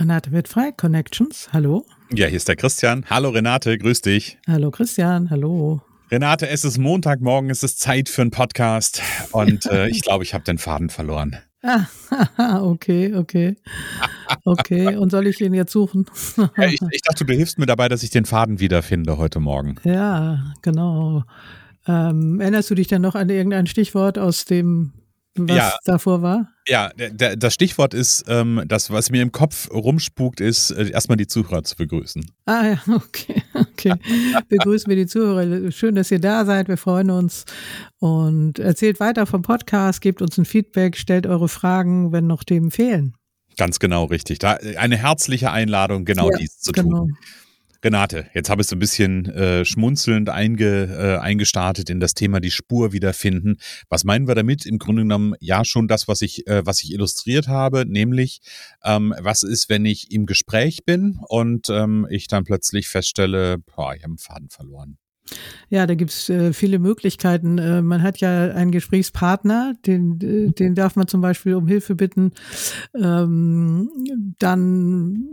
[0.00, 1.84] Renate wird frei, Connections, hallo.
[2.10, 3.04] Ja, hier ist der Christian.
[3.10, 4.38] Hallo Renate, grüß dich.
[4.48, 5.82] Hallo Christian, hallo.
[6.10, 10.32] Renate, es ist Montagmorgen, es ist Zeit für einen Podcast und äh, ich glaube, ich
[10.32, 11.36] habe den Faden verloren.
[11.62, 11.84] Ah,
[12.62, 13.56] okay, okay.
[14.46, 16.06] Okay, und soll ich ihn jetzt suchen?
[16.56, 19.76] ja, ich, ich, dachte, du hilfst mir dabei, dass ich den Faden wiederfinde heute Morgen.
[19.84, 21.24] Ja, genau.
[21.86, 24.94] Ähm, erinnerst du dich denn noch an irgendein Stichwort aus dem
[25.36, 26.48] was ja, davor war?
[26.66, 31.26] Ja, das Stichwort ist, ähm, das, was mir im Kopf rumspukt, ist, äh, erstmal die
[31.26, 32.24] Zuhörer zu begrüßen.
[32.46, 33.94] Ah ja, okay, okay.
[34.48, 35.70] Begrüßen wir die Zuhörer.
[35.70, 36.68] Schön, dass ihr da seid.
[36.68, 37.44] Wir freuen uns.
[37.98, 42.70] Und erzählt weiter vom Podcast, gebt uns ein Feedback, stellt eure Fragen, wenn noch Themen
[42.70, 43.14] fehlen.
[43.56, 44.38] Ganz genau richtig.
[44.38, 47.00] Da eine herzliche Einladung, genau ja, dies zu genau.
[47.00, 47.16] tun.
[47.82, 52.40] Renate, jetzt habe ich so ein bisschen äh, schmunzelnd einge, äh, eingestartet in das Thema
[52.40, 53.56] die Spur wiederfinden.
[53.88, 54.66] Was meinen wir damit?
[54.66, 58.40] Im Grunde genommen ja schon das, was ich, äh, was ich illustriert habe, nämlich
[58.84, 63.94] ähm, was ist, wenn ich im Gespräch bin und ähm, ich dann plötzlich feststelle, boah,
[63.94, 64.98] ich habe einen Faden verloren.
[65.68, 67.58] Ja, da gibt's äh, viele Möglichkeiten.
[67.58, 71.94] Äh, man hat ja einen Gesprächspartner, den, äh, den darf man zum Beispiel um Hilfe
[71.94, 72.32] bitten.
[72.94, 73.88] Ähm,
[74.38, 75.24] dann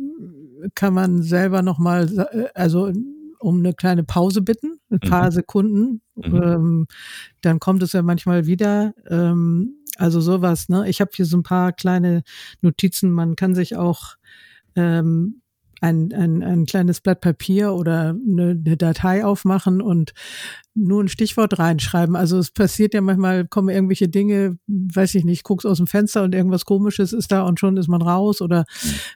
[0.76, 2.92] kann man selber nochmal, äh, also
[3.40, 5.32] um eine kleine Pause bitten, ein paar mhm.
[5.32, 6.02] Sekunden.
[6.16, 6.36] Mhm.
[6.36, 6.88] Ähm,
[7.42, 8.94] dann kommt es ja manchmal wieder.
[9.10, 10.88] Ähm, also sowas, ne?
[10.90, 12.24] Ich habe hier so ein paar kleine
[12.62, 13.12] Notizen.
[13.12, 14.16] Man kann sich auch
[14.76, 15.42] ähm,
[15.82, 20.14] ein, ein, ein kleines Blatt Papier oder eine, eine Datei aufmachen und
[20.78, 22.16] nur ein Stichwort reinschreiben.
[22.16, 26.24] Also es passiert ja manchmal, kommen irgendwelche Dinge, weiß ich nicht, guckst aus dem Fenster
[26.24, 28.66] und irgendwas komisches ist da und schon ist man raus oder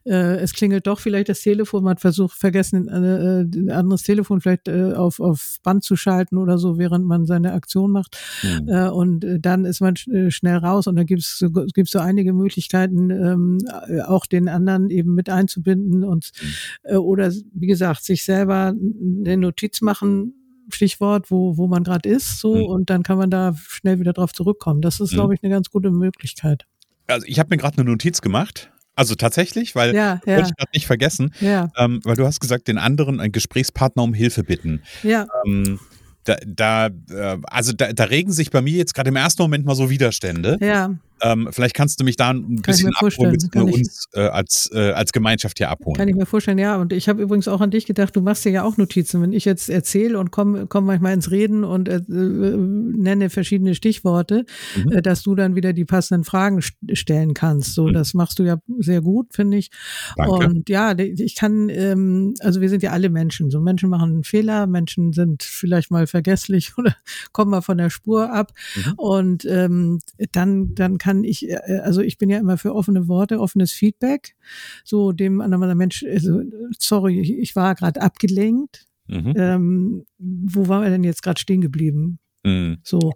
[0.05, 4.41] äh, es klingelt doch vielleicht das Telefon, man hat versucht, vergessen, äh, ein anderes Telefon
[4.41, 8.17] vielleicht äh, auf, auf Band zu schalten oder so, während man seine Aktion macht.
[8.41, 8.67] Mhm.
[8.67, 12.33] Äh, und dann ist man äh, schnell raus und da gibt es gibt's so einige
[12.33, 13.59] Möglichkeiten, ähm,
[14.07, 16.47] auch den anderen eben mit einzubinden und mhm.
[16.83, 20.33] äh, oder wie gesagt, sich selber eine Notiz machen,
[20.75, 22.65] Stichwort, wo, wo man gerade ist, so mhm.
[22.65, 24.81] und dann kann man da schnell wieder drauf zurückkommen.
[24.81, 25.15] Das ist, mhm.
[25.15, 26.65] glaube ich, eine ganz gute Möglichkeit.
[27.07, 28.71] Also ich habe mir gerade eine Notiz gemacht.
[28.93, 30.35] Also tatsächlich, weil ja, ja.
[30.35, 31.69] wollte ich gerade nicht vergessen, ja.
[31.77, 34.83] ähm, weil du hast gesagt, den anderen einen Gesprächspartner um Hilfe bitten.
[35.01, 35.27] Ja.
[35.45, 35.79] Ähm,
[36.25, 39.65] da, da, äh, also da, da regen sich bei mir jetzt gerade im ersten Moment
[39.65, 40.57] mal so Widerstände.
[40.59, 40.93] Ja.
[41.21, 44.69] Ähm, vielleicht kannst du mich da ein Kann bisschen abholen, mit wir uns äh, als,
[44.73, 45.95] äh, als Gemeinschaft hier abholen.
[45.95, 46.77] Kann ich mir vorstellen, ja.
[46.77, 49.21] Und ich habe übrigens auch an dich gedacht, du machst dir ja auch Notizen.
[49.21, 54.45] Wenn ich jetzt erzähle und komme komm manchmal ins Reden und äh, nenne verschiedene Stichworte,
[54.75, 54.91] mhm.
[54.91, 57.75] Äh, dass du dann wieder die passenden Fragen stellen kannst.
[57.75, 57.93] So, mhm.
[57.93, 59.69] das machst du ja sehr gut, finde ich.
[60.15, 60.31] Danke.
[60.31, 63.51] Und ja, ich kann, ähm, also wir sind ja alle Menschen.
[63.51, 66.95] So Menschen machen Fehler, Menschen sind vielleicht mal vergesslich oder
[67.31, 68.53] kommen mal von der Spur ab.
[68.75, 68.93] Mhm.
[68.97, 69.99] Und ähm,
[70.31, 73.71] dann, dann kann kann ich, äh, also ich bin ja immer für offene Worte, offenes
[73.71, 74.35] Feedback.
[74.83, 76.41] So dem anderen Mensch, also,
[76.77, 78.85] sorry, ich war gerade abgelenkt.
[79.07, 79.33] Mhm.
[79.35, 82.19] Ähm, wo waren wir denn jetzt gerade stehen geblieben?
[82.45, 82.77] Mhm.
[82.83, 83.11] So.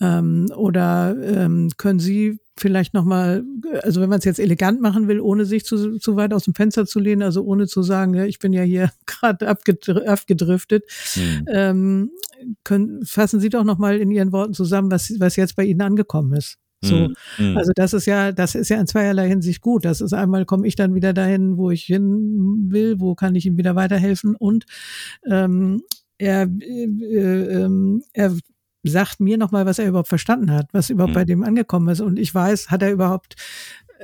[0.00, 3.42] Ähm, oder ähm, können Sie vielleicht nochmal,
[3.82, 6.54] also wenn man es jetzt elegant machen will, ohne sich zu, zu weit aus dem
[6.54, 10.84] Fenster zu lehnen, also ohne zu sagen, ja, ich bin ja hier gerade abgedriftet,
[11.16, 11.44] mhm.
[11.48, 12.10] ähm,
[12.64, 16.34] können, fassen Sie doch nochmal in Ihren Worten zusammen, was, was jetzt bei Ihnen angekommen
[16.34, 16.58] ist.
[16.82, 17.56] So, mhm.
[17.56, 19.84] also das ist ja, das ist ja in zweierlei Hinsicht gut.
[19.84, 23.44] Das ist einmal komme ich dann wieder dahin, wo ich hin will, wo kann ich
[23.46, 24.64] ihm wieder weiterhelfen und
[25.26, 25.82] ähm,
[26.16, 28.36] er, äh, äh, er
[28.82, 31.14] sagt mir nochmal, was er überhaupt verstanden hat, was überhaupt mhm.
[31.14, 32.00] bei dem angekommen ist.
[32.00, 33.36] Und ich weiß, hat er überhaupt,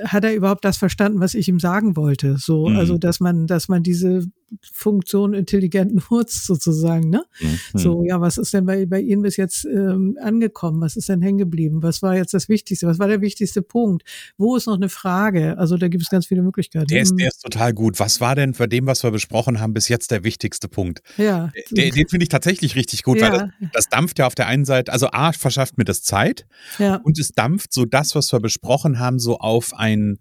[0.04, 2.36] hat er überhaupt das verstanden, was ich ihm sagen wollte?
[2.38, 2.76] So, mhm.
[2.76, 4.26] also dass man, dass man diese
[4.72, 7.10] Funktion intelligent nutzt, sozusagen.
[7.10, 7.24] Ne?
[7.40, 7.58] Mhm.
[7.74, 10.80] So, ja, was ist denn bei, bei Ihnen bis jetzt ähm, angekommen?
[10.80, 11.82] Was ist denn hängen geblieben?
[11.82, 12.86] Was war jetzt das Wichtigste?
[12.86, 14.04] Was war der wichtigste Punkt?
[14.36, 15.58] Wo ist noch eine Frage?
[15.58, 16.86] Also da gibt es ganz viele Möglichkeiten.
[16.86, 17.98] Der ist, der ist total gut.
[17.98, 21.02] Was war denn für dem, was wir besprochen haben, bis jetzt der wichtigste Punkt?
[21.16, 21.50] Ja.
[21.70, 23.32] Den, den finde ich tatsächlich richtig gut, ja.
[23.32, 26.46] weil das, das, dampft ja auf der einen Seite, also A, verschafft mir das Zeit
[26.78, 26.96] ja.
[26.96, 30.18] und es dampft so das, was wir besprochen haben, so auf ein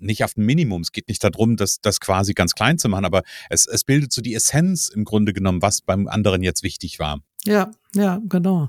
[0.00, 0.82] nicht auf ein Minimum.
[0.82, 4.12] Es geht nicht darum, das, das quasi ganz klein zu machen, aber es, es bildet
[4.12, 7.20] so die Essenz im Grunde genommen, was beim anderen jetzt wichtig war.
[7.46, 8.68] Ja, ja, genau,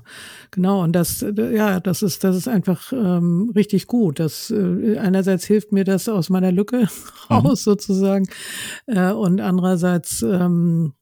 [0.50, 0.82] genau.
[0.82, 4.18] Und das, ja, das ist, das ist einfach ähm, richtig gut.
[4.18, 6.88] Das äh, einerseits hilft mir das aus meiner Lücke
[7.30, 7.70] raus mhm.
[7.70, 8.28] sozusagen,
[8.86, 10.94] äh, und andererseits ähm,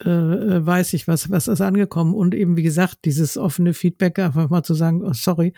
[0.00, 2.14] äh, äh, weiß ich, was, was ist angekommen.
[2.14, 5.52] Und eben, wie gesagt, dieses offene Feedback, einfach mal zu sagen, oh, sorry,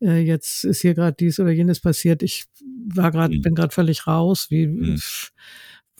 [0.00, 2.22] äh, jetzt ist hier gerade dies oder jenes passiert.
[2.22, 2.44] Ich
[2.94, 3.42] war gerade, mhm.
[3.42, 4.50] bin gerade völlig raus.
[4.50, 5.00] Wie, mhm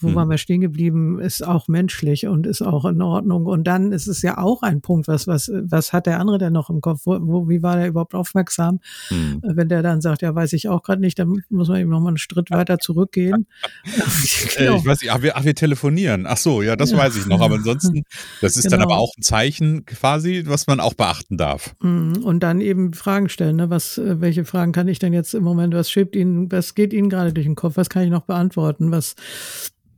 [0.00, 0.14] wo hm.
[0.14, 3.46] waren wir stehen geblieben, ist auch menschlich und ist auch in Ordnung.
[3.46, 6.52] Und dann ist es ja auch ein Punkt, was, was, was hat der andere denn
[6.52, 7.02] noch im Kopf?
[7.04, 8.80] Wo, wo wie war der überhaupt aufmerksam?
[9.08, 9.40] Hm.
[9.42, 12.00] Wenn der dann sagt, ja, weiß ich auch gerade nicht, dann muss man eben noch
[12.00, 13.46] mal einen Schritt weiter zurückgehen.
[14.56, 14.76] genau.
[14.76, 16.26] Ich weiß nicht, ach wir, ach, wir telefonieren.
[16.26, 16.98] Ach so, ja, das ja.
[16.98, 17.40] weiß ich noch.
[17.40, 18.04] Aber ansonsten,
[18.40, 18.76] das ist genau.
[18.76, 21.74] dann aber auch ein Zeichen quasi, was man auch beachten darf.
[21.80, 22.22] Hm.
[22.22, 23.56] Und dann eben Fragen stellen.
[23.56, 23.70] Ne?
[23.70, 27.10] Was, welche Fragen kann ich denn jetzt im Moment, was schiebt Ihnen, was geht Ihnen
[27.10, 27.76] gerade durch den Kopf?
[27.76, 28.90] Was kann ich noch beantworten?
[28.90, 29.14] Was,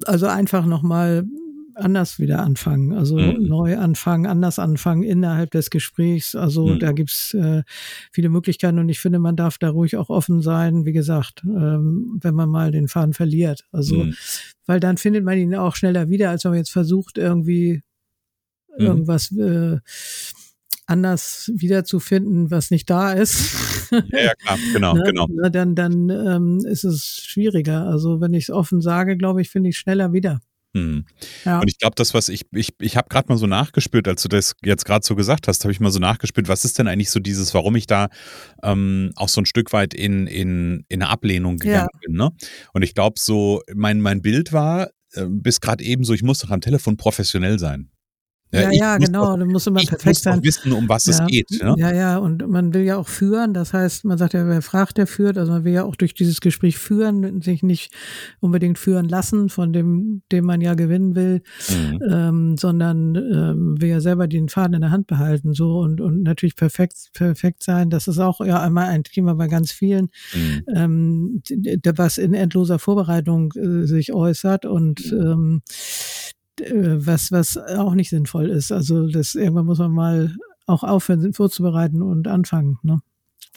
[0.08, 1.24] also einfach nochmal
[1.74, 3.46] anders wieder anfangen, also mhm.
[3.46, 6.34] neu anfangen, anders anfangen innerhalb des Gesprächs.
[6.34, 6.78] Also mhm.
[6.78, 7.62] da gibt's äh,
[8.10, 12.18] viele Möglichkeiten und ich finde, man darf da ruhig auch offen sein, wie gesagt, ähm,
[12.20, 13.64] wenn man mal den Faden verliert.
[13.72, 14.14] Also, mhm.
[14.66, 17.82] weil dann findet man ihn auch schneller wieder, als wenn man jetzt versucht, irgendwie
[18.76, 18.86] mhm.
[18.86, 19.78] irgendwas äh,
[20.86, 23.56] anders wiederzufinden, was nicht da ist.
[23.92, 25.02] Ja, ja klar, genau, ne?
[25.04, 25.26] genau.
[25.50, 27.86] Dann, dann ähm, ist es schwieriger.
[27.86, 30.40] Also wenn ich es offen sage, glaube ich, finde ich schneller wieder.
[30.74, 31.04] Hm.
[31.44, 31.60] Ja.
[31.60, 34.28] Und ich glaube, das, was ich, ich, ich habe gerade mal so nachgespürt, als du
[34.28, 37.10] das jetzt gerade so gesagt hast, habe ich mal so nachgespürt, was ist denn eigentlich
[37.10, 38.08] so dieses, warum ich da
[38.62, 41.98] ähm, auch so ein Stück weit in, in, in eine Ablehnung gegangen ja.
[42.00, 42.16] bin.
[42.16, 42.30] Ne?
[42.72, 46.38] Und ich glaube, so, mein, mein Bild war, äh, bis gerade eben so, ich muss
[46.38, 47.91] doch am Telefon professionell sein.
[48.52, 49.36] Ja, ja, genau.
[49.36, 50.44] du musst immer perfekt muss sein.
[50.44, 51.12] wissen, um was ja.
[51.12, 51.50] es geht.
[51.50, 51.74] Ne?
[51.78, 52.18] Ja, ja.
[52.18, 53.54] Und man will ja auch führen.
[53.54, 55.38] Das heißt, man sagt ja, wer fragt, der führt.
[55.38, 57.92] Also man will ja auch durch dieses Gespräch führen, sich nicht
[58.40, 62.02] unbedingt führen lassen von dem, dem man ja gewinnen will, mhm.
[62.10, 65.54] ähm, sondern ähm, will ja selber den Faden in der Hand behalten.
[65.54, 67.88] So und, und natürlich perfekt, perfekt sein.
[67.88, 70.62] Das ist auch ja einmal ein Thema bei ganz vielen, mhm.
[70.74, 71.42] ähm,
[71.96, 75.20] was in endloser Vorbereitung äh, sich äußert und mhm.
[75.20, 76.21] ähm, äh,
[76.60, 78.72] was, was auch nicht sinnvoll ist.
[78.72, 80.34] Also das irgendwann muss man mal
[80.66, 82.78] auch aufhören, vorzubereiten und anfangen.
[82.82, 83.00] Ne?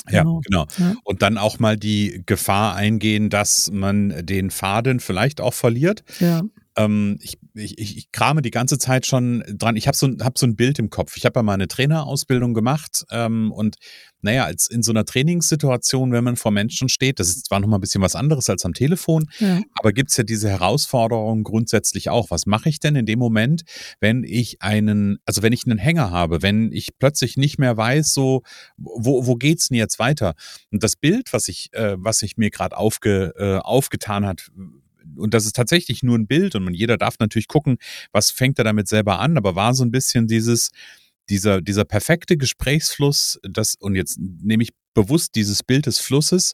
[0.08, 0.36] Genau.
[0.36, 0.66] Ja, genau.
[0.78, 0.96] Ja.
[1.04, 6.04] Und dann auch mal die Gefahr eingehen, dass man den Faden vielleicht auch verliert.
[6.20, 6.44] Ja.
[6.78, 9.76] Ähm, ich, ich, ich krame die ganze Zeit schon dran.
[9.76, 11.18] Ich habe so, hab so ein Bild im Kopf.
[11.18, 13.76] Ich habe ja mal eine Trainerausbildung gemacht ähm, und
[14.26, 17.78] naja, als in so einer Trainingssituation, wenn man vor Menschen steht, das ist zwar nochmal
[17.78, 19.62] ein bisschen was anderes als am Telefon, ja.
[19.76, 22.32] aber gibt es ja diese Herausforderung grundsätzlich auch.
[22.32, 23.64] Was mache ich denn in dem Moment,
[24.00, 28.14] wenn ich einen, also wenn ich einen Hänger habe, wenn ich plötzlich nicht mehr weiß,
[28.14, 28.42] so,
[28.78, 30.34] wo, wo geht's denn jetzt weiter?
[30.72, 34.50] Und das Bild, was ich, äh, was ich mir gerade aufge, äh, aufgetan hat,
[35.18, 37.78] und das ist tatsächlich nur ein Bild und jeder darf natürlich gucken,
[38.12, 40.72] was fängt er damit selber an, aber war so ein bisschen dieses,
[41.30, 46.54] dieser, dieser perfekte Gesprächsfluss, das, und jetzt nehme ich bewusst dieses Bild des Flusses,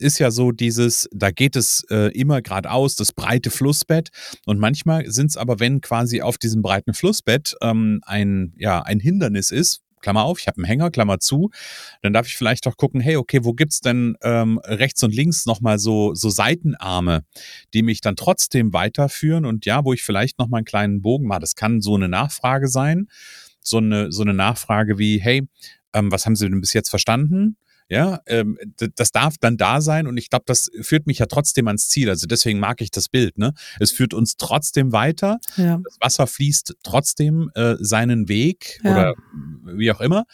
[0.00, 4.08] ist ja so dieses, da geht es äh, immer geradeaus, das breite Flussbett.
[4.46, 8.98] Und manchmal sind es aber, wenn quasi auf diesem breiten Flussbett ähm, ein, ja, ein
[8.98, 11.50] Hindernis ist, Klammer auf, ich habe einen Hänger, Klammer zu,
[12.02, 15.46] dann darf ich vielleicht auch gucken, hey, okay, wo gibt's denn ähm, rechts und links
[15.46, 17.24] nochmal so, so Seitenarme,
[17.72, 21.40] die mich dann trotzdem weiterführen und ja, wo ich vielleicht nochmal einen kleinen Bogen mache.
[21.40, 23.08] Das kann so eine Nachfrage sein,
[23.62, 25.48] so eine, so eine Nachfrage wie, hey,
[25.94, 27.56] ähm, was haben Sie denn bis jetzt verstanden?
[27.88, 28.58] Ja, ähm,
[28.96, 32.08] das darf dann da sein und ich glaube, das führt mich ja trotzdem ans Ziel.
[32.08, 33.38] Also deswegen mag ich das Bild.
[33.38, 33.52] Ne?
[33.80, 35.38] Es führt uns trotzdem weiter.
[35.56, 35.78] Ja.
[35.84, 38.92] Das Wasser fließt trotzdem äh, seinen Weg ja.
[38.92, 39.14] oder
[39.64, 40.24] wie auch immer.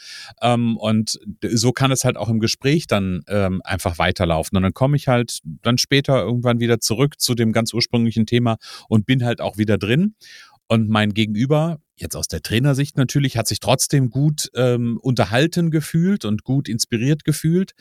[0.40, 1.18] Ähm, und
[1.50, 4.56] so kann es halt auch im Gespräch dann ähm, einfach weiterlaufen.
[4.56, 8.56] Und dann komme ich halt dann später irgendwann wieder zurück zu dem ganz ursprünglichen Thema
[8.88, 10.14] und bin halt auch wieder drin.
[10.68, 16.24] Und mein Gegenüber jetzt aus der Trainersicht natürlich, hat sich trotzdem gut ähm, unterhalten gefühlt
[16.24, 17.74] und gut inspiriert gefühlt.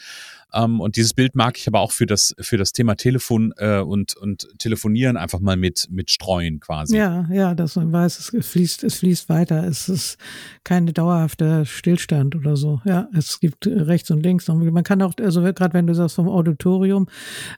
[0.53, 3.79] Ähm, und dieses Bild mag ich aber auch für das, für das Thema Telefon äh,
[3.79, 6.95] und, und Telefonieren einfach mal mit, mit streuen quasi.
[6.95, 9.65] Ja, ja, dass man weiß, es fließt, es fließt weiter.
[9.65, 10.17] Es ist
[10.63, 12.81] keine dauerhafter Stillstand oder so.
[12.85, 14.47] Ja, es gibt rechts und links.
[14.47, 17.07] Man kann auch, also gerade wenn du sagst vom Auditorium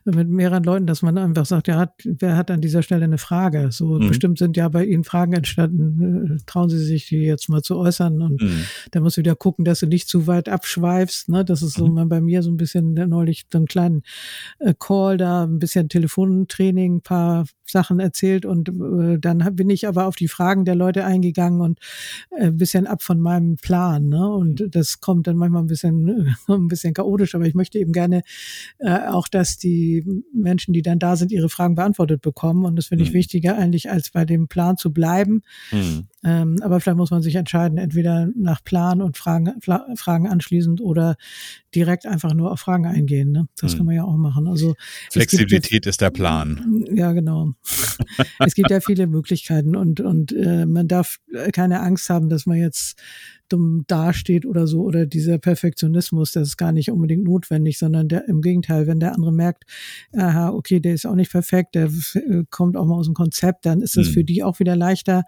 [0.04, 3.70] mit mehreren Leuten, dass man einfach sagt, ja, wer hat an dieser Stelle eine Frage?
[3.70, 4.08] So mhm.
[4.08, 6.40] bestimmt sind ja bei Ihnen Fragen entstanden.
[6.50, 8.20] Trauen Sie sich, die jetzt mal zu äußern?
[8.22, 8.64] Und mhm.
[8.90, 11.28] da musst du wieder gucken, dass du nicht zu weit abschweifst.
[11.28, 11.44] Ne?
[11.44, 12.08] Das ist so mhm.
[12.08, 14.02] bei mir so ein bisschen bisschen neulich so einen kleinen
[14.58, 19.86] äh, Call da, ein bisschen Telefontraining, ein paar Sachen erzählt und äh, dann bin ich
[19.86, 21.78] aber auf die Fragen der Leute eingegangen und
[22.30, 24.08] äh, ein bisschen ab von meinem Plan.
[24.08, 24.28] Ne?
[24.28, 28.22] Und das kommt dann manchmal ein bisschen, ein bisschen chaotisch, aber ich möchte eben gerne
[28.78, 32.64] äh, auch, dass die Menschen, die dann da sind, ihre Fragen beantwortet bekommen.
[32.64, 33.14] Und das finde ich mhm.
[33.14, 35.42] wichtiger eigentlich, als bei dem Plan zu bleiben.
[35.70, 36.06] Mhm.
[36.22, 41.16] Ähm, aber vielleicht muss man sich entscheiden, entweder nach Plan und Fragen, Fragen anschließend oder
[41.74, 43.32] direkt einfach nur auf Fragen eingehen.
[43.32, 43.48] Ne?
[43.56, 43.76] Das mhm.
[43.78, 44.46] kann man ja auch machen.
[44.46, 44.74] Also
[45.10, 46.84] Flexibilität jetzt, ist der Plan.
[46.92, 47.52] Ja, genau.
[48.38, 51.18] es gibt ja viele Möglichkeiten und und äh, man darf
[51.52, 53.00] keine Angst haben, dass man jetzt
[53.52, 58.28] dumm dasteht oder so oder dieser Perfektionismus, das ist gar nicht unbedingt notwendig, sondern der,
[58.28, 59.64] im Gegenteil, wenn der andere merkt,
[60.12, 63.66] aha, okay, der ist auch nicht perfekt, der äh, kommt auch mal aus dem Konzept,
[63.66, 64.12] dann ist es mhm.
[64.12, 65.24] für die auch wieder leichter,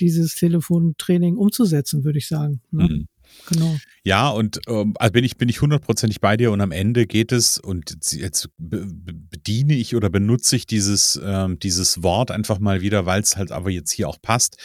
[0.00, 2.60] dieses Telefontraining umzusetzen, würde ich sagen.
[2.70, 2.84] Ne?
[2.84, 3.08] Mhm.
[3.48, 3.76] Genau.
[4.04, 7.32] Ja, und ähm, also bin ich bin ich hundertprozentig bei dir und am Ende geht
[7.32, 13.06] es und jetzt bediene ich oder benutze ich dieses ähm, dieses Wort einfach mal wieder,
[13.06, 14.56] weil es halt aber jetzt hier auch passt.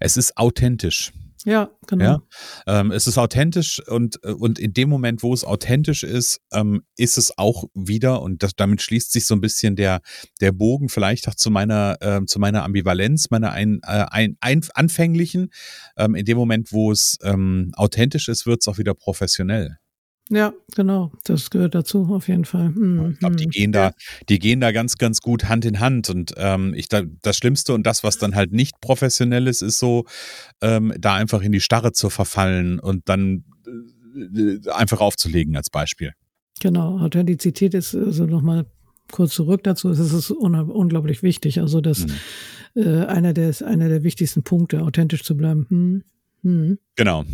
[0.00, 1.12] Es ist authentisch.
[1.44, 2.04] Ja, genau.
[2.04, 2.22] Ja?
[2.80, 7.18] Ähm, es ist authentisch und, und in dem Moment, wo es authentisch ist, ähm, ist
[7.18, 10.00] es auch wieder, und das, damit schließt sich so ein bisschen der,
[10.40, 14.62] der Bogen vielleicht auch zu meiner, äh, zu meiner Ambivalenz, meiner ein, äh, ein, ein,
[14.74, 15.50] anfänglichen.
[15.96, 19.78] Ähm, in dem Moment, wo es ähm, authentisch ist, wird es auch wieder professionell.
[20.30, 22.70] Ja, genau, das gehört dazu auf jeden Fall.
[22.70, 23.12] Mhm.
[23.12, 23.92] Ich glaube, die gehen da,
[24.28, 26.08] die gehen da ganz, ganz gut Hand in Hand.
[26.08, 29.78] Und ähm, ich da, das Schlimmste und das, was dann halt nicht professionell ist, ist
[29.78, 30.06] so,
[30.62, 36.12] ähm, da einfach in die Starre zu verfallen und dann äh, einfach aufzulegen als Beispiel.
[36.60, 38.64] Genau, Authentizität ist also nochmal
[39.10, 41.60] kurz zurück dazu, es ist un unglaublich wichtig.
[41.60, 42.82] Also das mhm.
[42.82, 45.66] äh, einer der einer der wichtigsten Punkte, authentisch zu bleiben.
[45.68, 46.04] Hm.
[46.42, 46.78] Hm.
[46.96, 47.24] Genau.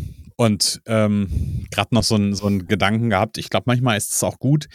[0.40, 4.22] Und ähm, gerade noch so ein, so ein Gedanken gehabt, ich glaube, manchmal ist es
[4.24, 4.68] auch gut,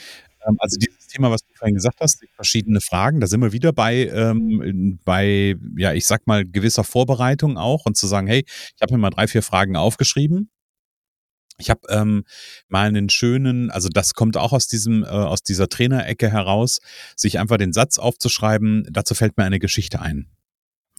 [0.48, 3.74] ähm, also dieses Thema, was du vorhin gesagt hast, verschiedene Fragen, da sind wir wieder
[3.74, 8.82] bei, ähm, bei, ja, ich sag mal, gewisser Vorbereitung auch und zu sagen, hey, ich
[8.84, 10.52] habe mir mal drei, vier Fragen aufgeschrieben.
[11.58, 12.26] Ich habe ähm,
[12.68, 16.78] mal einen schönen, also das kommt auch aus diesem, äh, aus dieser Trainerecke heraus,
[17.16, 20.28] sich einfach den Satz aufzuschreiben, dazu fällt mir eine Geschichte ein.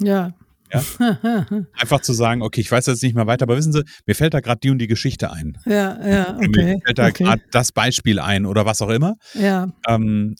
[0.00, 0.34] Ja,
[0.72, 1.46] ja?
[1.72, 4.34] Einfach zu sagen, okay, ich weiß jetzt nicht mehr weiter, aber wissen Sie, mir fällt
[4.34, 5.58] da gerade die und die Geschichte ein.
[5.64, 6.74] Ja, ja, okay.
[6.74, 7.24] Mir fällt da okay.
[7.24, 9.16] gerade das Beispiel ein oder was auch immer.
[9.34, 9.72] Ja.
[9.86, 10.36] Ähm,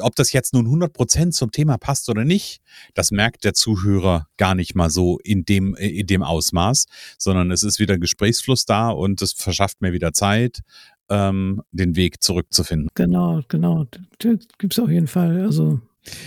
[0.00, 2.60] ob das jetzt nun 100 Prozent zum Thema passt oder nicht,
[2.94, 6.86] das merkt der Zuhörer gar nicht mal so in dem, in dem Ausmaß,
[7.18, 10.60] sondern es ist wieder Gesprächsfluss da und es verschafft mir wieder Zeit,
[11.10, 12.88] ähm, den Weg zurückzufinden.
[12.94, 13.86] Genau, genau.
[14.18, 15.42] Gibt es auf jeden Fall.
[15.42, 15.80] Also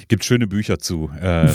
[0.07, 1.09] Gibt schöne Bücher zu.
[1.21, 1.51] Äh,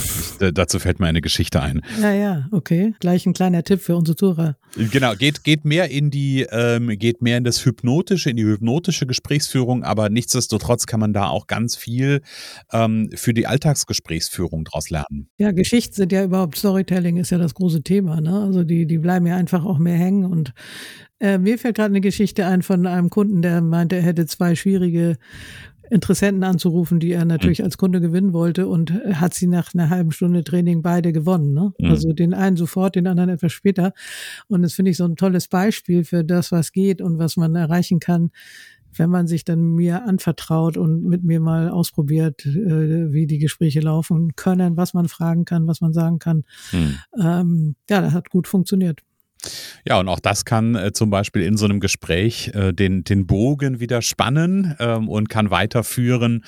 [0.52, 1.82] dazu fällt mir eine Geschichte ein.
[2.00, 2.94] Ja, ja, okay.
[3.00, 4.56] Gleich ein kleiner Tipp für unsere Tourer.
[4.76, 9.06] Genau, geht, geht mehr in die, ähm, geht mehr in das Hypnotische, in die hypnotische
[9.06, 12.22] Gesprächsführung, aber nichtsdestotrotz kann man da auch ganz viel
[12.72, 15.28] ähm, für die Alltagsgesprächsführung draus lernen.
[15.38, 18.40] Ja, Geschichten sind ja überhaupt, Storytelling ist ja das große Thema, ne?
[18.40, 20.54] Also die, die bleiben ja einfach auch mehr hängen und
[21.22, 24.54] äh, mir fällt gerade eine Geschichte ein von einem Kunden, der meinte, er hätte zwei
[24.54, 25.18] schwierige
[25.92, 27.66] Interessenten anzurufen, die er natürlich mhm.
[27.66, 31.52] als Kunde gewinnen wollte und hat sie nach einer halben Stunde Training beide gewonnen.
[31.52, 31.74] Ne?
[31.78, 31.90] Mhm.
[31.90, 33.92] Also den einen sofort, den anderen etwas später.
[34.48, 37.54] Und das finde ich so ein tolles Beispiel für das, was geht und was man
[37.54, 38.30] erreichen kann,
[38.96, 43.80] wenn man sich dann mir anvertraut und mit mir mal ausprobiert, äh, wie die Gespräche
[43.80, 46.44] laufen können, was man fragen kann, was man sagen kann.
[46.72, 46.98] Mhm.
[47.20, 49.02] Ähm, ja, das hat gut funktioniert.
[49.84, 53.26] Ja, und auch das kann äh, zum Beispiel in so einem Gespräch äh, den, den
[53.26, 56.44] Bogen wieder spannen ähm, und kann weiterführen,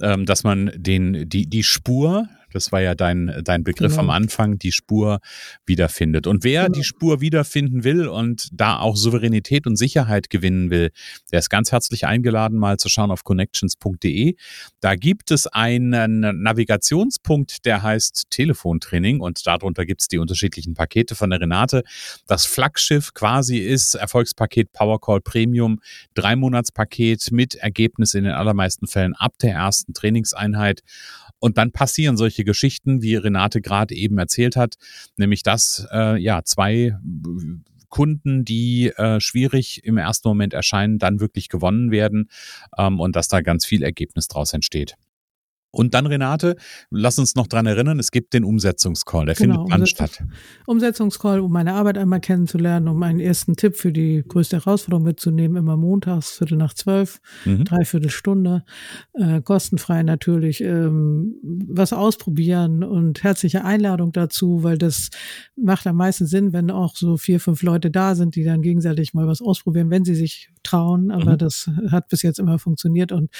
[0.00, 4.04] ähm, dass man den, die, die Spur, das war ja dein, dein Begriff genau.
[4.04, 5.20] am Anfang, die Spur
[5.66, 6.26] wiederfindet.
[6.26, 6.78] Und wer genau.
[6.78, 10.90] die Spur wiederfinden will und da auch Souveränität und Sicherheit gewinnen will,
[11.30, 14.34] der ist ganz herzlich eingeladen, mal zu schauen auf connections.de.
[14.80, 21.14] Da gibt es einen Navigationspunkt, der heißt Telefontraining und darunter gibt es die unterschiedlichen Pakete
[21.14, 21.82] von der Renate.
[22.26, 25.80] Das Flaggschiff quasi ist Erfolgspaket Powercall Premium,
[26.14, 30.80] Drei-Monats-Paket mit Ergebnis in den allermeisten Fällen ab der ersten Trainingseinheit.
[31.38, 34.74] Und dann passieren solche Geschichten, wie Renate gerade eben erzählt hat,
[35.16, 36.96] nämlich dass äh, ja zwei
[37.88, 42.30] Kunden, die äh, schwierig im ersten Moment erscheinen, dann wirklich gewonnen werden
[42.76, 44.96] ähm, und dass da ganz viel Ergebnis draus entsteht.
[45.76, 46.56] Und dann, Renate,
[46.90, 50.28] lass uns noch dran erinnern, es gibt den Umsetzungscall, der genau, findet wann Umsetzungs statt?
[50.66, 55.58] Umsetzungscall, um meine Arbeit einmal kennenzulernen, um einen ersten Tipp für die größte Herausforderung mitzunehmen,
[55.58, 57.64] immer montags, Viertel nach zwölf, mhm.
[57.64, 58.64] dreiviertel Stunde,
[59.12, 65.10] äh, kostenfrei natürlich, ähm, was ausprobieren und herzliche Einladung dazu, weil das
[65.56, 69.12] macht am meisten Sinn, wenn auch so vier, fünf Leute da sind, die dann gegenseitig
[69.12, 71.38] mal was ausprobieren, wenn sie sich trauen, aber mhm.
[71.38, 73.30] das hat bis jetzt immer funktioniert und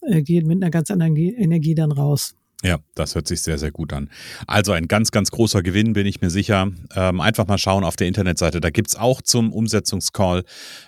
[0.00, 2.34] äh, geht mit einer ganz anderen Energie dann raus.
[2.62, 4.08] Ja, das hört sich sehr, sehr gut an.
[4.46, 6.68] Also ein ganz, ganz großer Gewinn, bin ich mir sicher.
[6.94, 8.60] Ähm, einfach mal schauen auf der Internetseite.
[8.60, 10.42] Da gibt es auch zum Umsetzungscall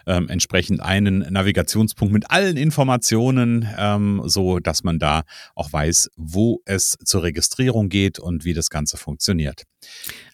[0.06, 6.62] ähm, entsprechend einen Navigationspunkt mit allen Informationen, ähm, so dass man da auch weiß, wo
[6.64, 9.64] es zur Registrierung geht und wie das Ganze funktioniert.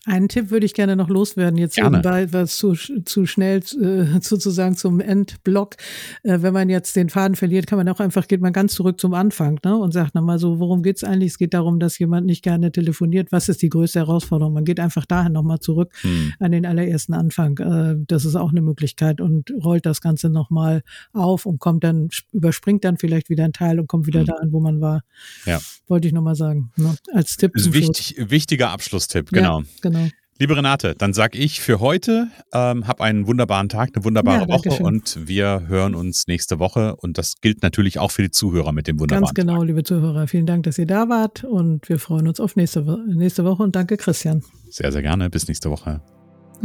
[0.06, 1.96] Einen Tipp würde ich gerne noch loswerden, jetzt gerne.
[1.96, 5.76] nebenbei, was zu, zu schnell äh, sozusagen zum Endblock.
[6.22, 9.00] Äh, wenn man jetzt den Faden verliert, kann man auch einfach, geht man ganz zurück
[9.00, 11.32] zum Anfang ne, und sagt nochmal so, worum geht's eigentlich?
[11.32, 13.32] Es geht darum, dass jemand nicht gerne telefoniert.
[13.32, 14.52] Was ist die größte Herausforderung?
[14.52, 16.34] Man geht einfach dahin nochmal zurück hm.
[16.38, 17.56] an den allerersten Anfang.
[17.58, 20.82] Äh, das ist auch eine Möglichkeit und rollt das Ganze nochmal
[21.14, 24.26] auf und kommt dann, überspringt dann vielleicht wieder ein Teil und kommt wieder hm.
[24.26, 25.02] dahin, wo man war.
[25.46, 25.60] Ja.
[25.86, 26.72] Wollte ich nochmal sagen.
[26.76, 26.94] Ne?
[27.14, 27.56] Als Tipp.
[27.56, 29.60] Ist wichtig, wichtiger Abschlusstipp, genau.
[29.60, 29.93] Ja, genau.
[29.93, 29.93] Genau.
[30.36, 34.48] Liebe Renate, dann sag ich für heute, ähm, hab einen wunderbaren Tag, eine wunderbare ja,
[34.48, 34.84] Woche schön.
[34.84, 38.88] und wir hören uns nächste Woche und das gilt natürlich auch für die Zuhörer mit
[38.88, 39.66] dem wunderbaren Ganz genau, Tag.
[39.68, 43.44] liebe Zuhörer, vielen Dank, dass ihr da wart und wir freuen uns auf nächste, nächste
[43.44, 44.42] Woche und danke Christian.
[44.70, 46.00] Sehr, sehr gerne, bis nächste Woche.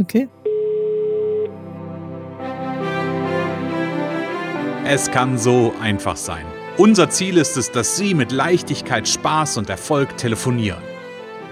[0.00, 0.28] Okay.
[4.84, 6.44] Es kann so einfach sein.
[6.76, 10.82] Unser Ziel ist es, dass Sie mit Leichtigkeit, Spaß und Erfolg telefonieren.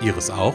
[0.03, 0.55] Ihres auch?